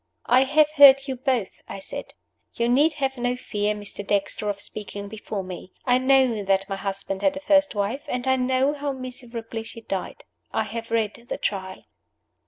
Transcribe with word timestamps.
"I 0.25 0.45
have 0.45 0.67
heard 0.77 1.07
you 1.07 1.15
both," 1.15 1.61
I 1.67 1.77
said. 1.77 2.15
"You 2.55 2.67
need 2.67 2.93
have 2.95 3.19
no 3.19 3.35
fear, 3.35 3.75
Mr. 3.75 4.01
Dexter, 4.03 4.49
of 4.49 4.59
speaking 4.59 5.07
before 5.07 5.43
me. 5.43 5.73
I 5.85 5.99
know 5.99 6.41
that 6.43 6.67
my 6.67 6.75
husband 6.77 7.21
had 7.21 7.37
a 7.37 7.39
first 7.39 7.75
wife, 7.75 8.05
and 8.07 8.25
I 8.27 8.35
know 8.35 8.73
how 8.73 8.93
miserably 8.93 9.61
she 9.61 9.81
died. 9.81 10.23
I 10.51 10.63
have 10.63 10.89
read 10.89 11.27
the 11.29 11.37
Trial." 11.37 11.85